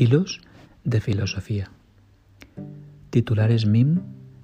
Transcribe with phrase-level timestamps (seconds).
[0.00, 0.40] Hilos
[0.82, 1.70] de Filosofía.
[3.10, 4.00] Titulares MIM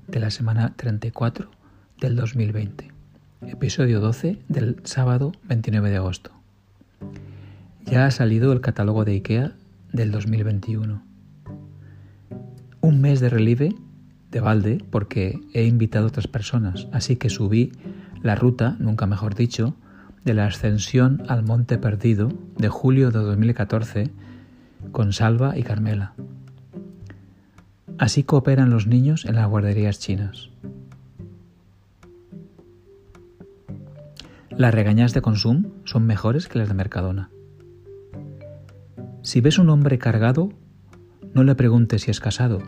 [0.06, 1.50] de la semana 34
[1.98, 2.92] del 2020.
[3.46, 6.30] Episodio 12 del sábado 29 de agosto.
[7.86, 9.54] Ya ha salido el catálogo de IKEA
[9.94, 11.02] del 2021.
[12.82, 13.74] Un mes de relieve
[14.30, 17.72] de balde porque he invitado a otras personas, así que subí
[18.22, 19.74] la ruta, nunca mejor dicho,
[20.22, 24.10] de la ascensión al Monte Perdido de julio de 2014
[24.92, 26.14] con Salva y Carmela.
[27.98, 30.50] Así cooperan los niños en las guarderías chinas.
[34.50, 37.30] Las regañas de Consum son mejores que las de Mercadona.
[39.22, 40.50] Si ves un hombre cargado,
[41.34, 42.62] no le preguntes si es casado,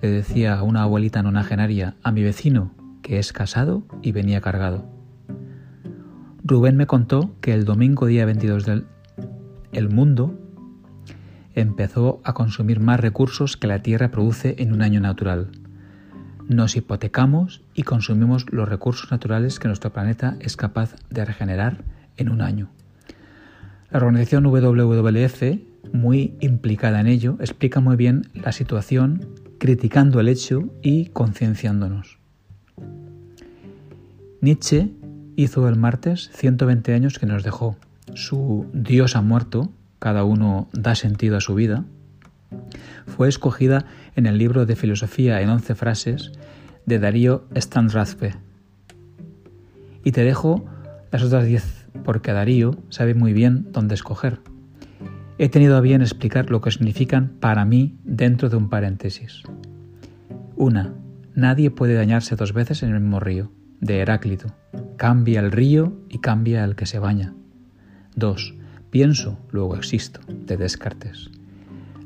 [0.00, 4.86] le decía una abuelita nonagenaria a mi vecino, que es casado y venía cargado.
[6.44, 8.86] Rubén me contó que el domingo día 22 del
[9.72, 10.38] el mundo
[11.54, 15.50] empezó a consumir más recursos que la Tierra produce en un año natural.
[16.48, 21.84] Nos hipotecamos y consumimos los recursos naturales que nuestro planeta es capaz de regenerar
[22.16, 22.68] en un año.
[23.90, 25.42] La organización WWF,
[25.92, 29.26] muy implicada en ello, explica muy bien la situación,
[29.58, 32.18] criticando el hecho y concienciándonos.
[34.40, 34.90] Nietzsche
[35.36, 37.76] hizo el martes 120 años que nos dejó.
[38.14, 39.72] Su Dios ha muerto,
[40.04, 41.86] cada uno da sentido a su vida,
[43.06, 46.30] fue escogida en el libro de filosofía en once frases
[46.84, 48.34] de Darío Standrazpe.
[50.04, 50.66] Y te dejo
[51.10, 54.40] las otras diez porque Darío sabe muy bien dónde escoger.
[55.38, 59.42] He tenido a bien explicar lo que significan para mí dentro de un paréntesis.
[60.54, 60.92] Una,
[61.34, 64.54] nadie puede dañarse dos veces en el mismo río, de Heráclito.
[64.98, 67.32] Cambia el río y cambia el que se baña.
[68.14, 68.54] Dos,
[68.94, 71.28] Pienso, luego existo, de Descartes.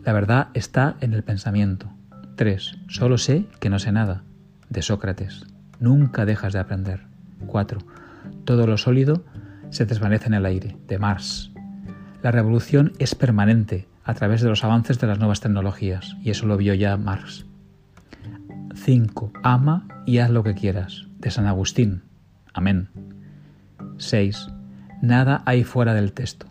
[0.06, 1.90] La verdad está en el pensamiento.
[2.36, 2.78] 3.
[2.88, 4.22] Solo sé que no sé nada,
[4.70, 5.44] de Sócrates.
[5.80, 7.02] Nunca dejas de aprender.
[7.46, 7.80] 4.
[8.46, 9.22] Todo lo sólido
[9.68, 11.50] se desvanece en el aire, de Marx.
[12.22, 16.46] La revolución es permanente a través de los avances de las nuevas tecnologías, y eso
[16.46, 17.44] lo vio ya Marx.
[18.74, 19.32] 5.
[19.42, 22.04] Ama y haz lo que quieras, de San Agustín.
[22.54, 22.88] Amén.
[23.98, 24.48] 6.
[25.02, 26.47] Nada hay fuera del texto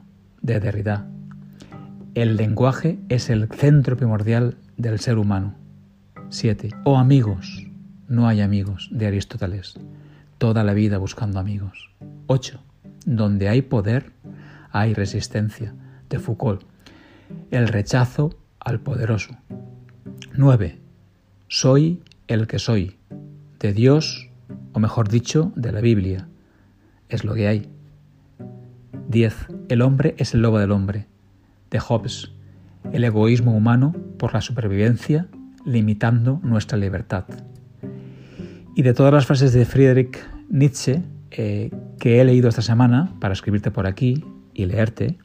[0.47, 1.05] de Derrida.
[2.15, 5.53] El lenguaje es el centro primordial del ser humano.
[6.29, 6.69] 7.
[6.85, 7.67] O amigos.
[8.07, 9.77] No hay amigos, de Aristóteles.
[10.37, 11.91] Toda la vida buscando amigos.
[12.27, 12.61] 8.
[13.05, 14.13] Donde hay poder,
[14.71, 15.75] hay resistencia,
[16.09, 16.63] de Foucault.
[17.51, 19.35] El rechazo al poderoso.
[20.37, 20.79] 9.
[21.49, 22.95] Soy el que soy,
[23.59, 24.29] de Dios,
[24.71, 26.29] o mejor dicho, de la Biblia.
[27.09, 27.69] Es lo que hay.
[29.09, 29.47] 10.
[29.69, 31.07] El hombre es el lobo del hombre.
[31.69, 32.31] De Hobbes.
[32.91, 35.27] El egoísmo humano por la supervivencia
[35.65, 37.25] limitando nuestra libertad.
[38.75, 40.17] Y de todas las frases de Friedrich
[40.49, 45.17] Nietzsche eh, que he leído esta semana para escribirte por aquí y leerte,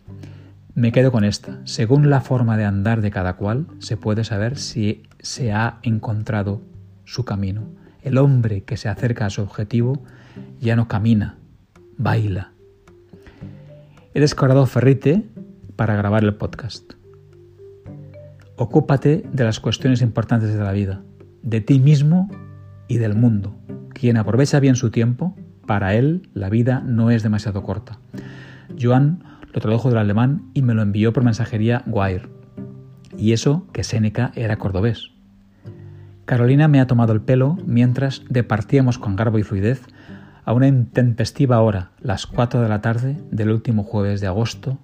[0.74, 1.60] me quedo con esta.
[1.64, 6.62] Según la forma de andar de cada cual, se puede saber si se ha encontrado
[7.04, 7.68] su camino.
[8.02, 10.02] El hombre que se acerca a su objetivo
[10.60, 11.36] ya no camina,
[11.98, 12.51] baila,
[14.14, 15.24] He descargado Ferrite
[15.74, 16.92] para grabar el podcast.
[18.56, 21.02] Ocúpate de las cuestiones importantes de la vida,
[21.42, 22.28] de ti mismo
[22.88, 23.56] y del mundo.
[23.94, 25.34] Quien aprovecha bien su tiempo,
[25.66, 28.00] para él la vida no es demasiado corta.
[28.78, 32.28] Joan lo tradujo del alemán y me lo envió por mensajería Wire.
[33.16, 35.10] Y eso que Séneca era cordobés.
[36.26, 39.86] Carolina me ha tomado el pelo mientras departíamos con garbo y fluidez
[40.44, 44.78] a una intempestiva hora, las 4 de la tarde del último jueves de agosto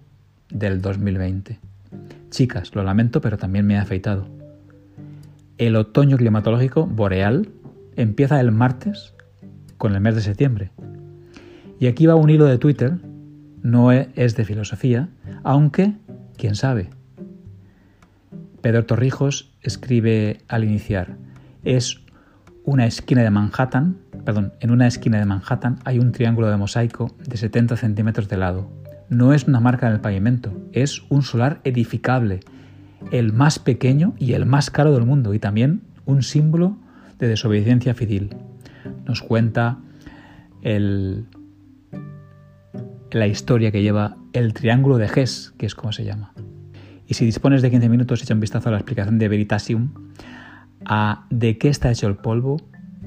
[0.50, 1.58] del 2020.
[2.30, 4.28] Chicas, lo lamento, pero también me he afeitado.
[5.56, 7.48] El otoño climatológico boreal
[7.96, 9.14] empieza el martes
[9.76, 10.70] con el mes de septiembre.
[11.80, 12.98] Y aquí va un hilo de Twitter,
[13.62, 15.08] no es de filosofía,
[15.42, 15.94] aunque,
[16.36, 16.90] quién sabe.
[18.60, 21.16] Pedro Torrijos escribe al iniciar,
[21.64, 22.00] es
[22.68, 27.10] una esquina de Manhattan perdón, en una esquina de Manhattan hay un triángulo de mosaico
[27.26, 28.70] de 70 centímetros de lado.
[29.08, 32.40] No es una marca en el pavimento, es un solar edificable,
[33.10, 36.76] el más pequeño y el más caro del mundo y también un símbolo
[37.18, 38.36] de desobediencia fidel.
[39.06, 39.78] Nos cuenta
[40.60, 41.24] el,
[43.10, 46.34] la historia que lleva el triángulo de Hess, que es como se llama.
[47.06, 50.07] Y si dispones de 15 minutos, echa un vistazo a la explicación de Veritasium
[50.84, 52.58] a de qué está hecho el polvo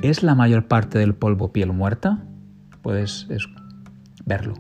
[0.02, 2.24] ¿Es la mayor parte del polvo piel muerta?
[2.82, 3.28] Puedes
[4.26, 4.56] verlo.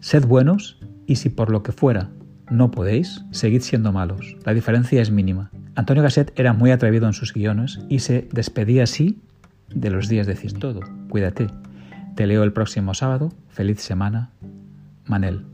[0.00, 2.08] Sed buenos y si por lo que fuera
[2.50, 4.36] no podéis, seguid siendo malos.
[4.44, 5.50] La diferencia es mínima.
[5.74, 9.20] Antonio Gasset era muy atrevido en sus guiones y se despedía así
[9.68, 10.58] de los días de cine.
[10.58, 10.80] Todo,
[11.10, 11.48] cuídate.
[12.16, 13.30] Te leo el próximo sábado.
[13.48, 14.30] Feliz semana.
[15.04, 15.44] Manel.